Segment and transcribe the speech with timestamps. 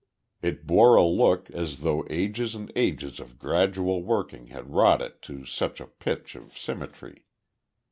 [0.41, 5.21] It bore a look as though ages and ages of gradual working had wrought it
[5.29, 7.27] to such a pitch of symmetry.